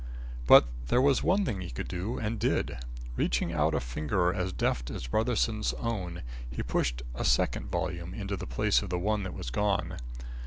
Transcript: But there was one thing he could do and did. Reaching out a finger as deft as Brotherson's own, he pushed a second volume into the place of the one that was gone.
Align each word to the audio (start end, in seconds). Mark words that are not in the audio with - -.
But 0.47 0.65
there 0.87 0.99
was 0.99 1.21
one 1.21 1.45
thing 1.45 1.61
he 1.61 1.69
could 1.69 1.87
do 1.87 2.17
and 2.17 2.39
did. 2.39 2.77
Reaching 3.15 3.53
out 3.53 3.75
a 3.75 3.79
finger 3.79 4.33
as 4.33 4.51
deft 4.51 4.89
as 4.89 5.05
Brotherson's 5.05 5.73
own, 5.73 6.23
he 6.49 6.63
pushed 6.63 7.03
a 7.13 7.23
second 7.23 7.69
volume 7.69 8.15
into 8.15 8.35
the 8.35 8.47
place 8.47 8.81
of 8.81 8.89
the 8.89 8.97
one 8.97 9.21
that 9.21 9.35
was 9.35 9.51
gone. 9.51 9.97